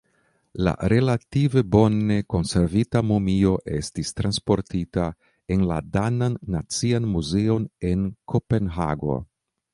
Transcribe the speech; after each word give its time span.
La 0.67 0.71
relative 0.91 1.61
bone 1.75 2.15
konservita 2.33 3.01
mumio 3.09 3.51
estis 3.81 4.13
transportita 4.21 5.05
en 5.57 5.67
la 5.73 5.79
danan 5.99 6.41
nacian 6.57 7.09
muzeon 7.13 7.71
en 7.93 8.11
Kopenhago. 8.35 9.21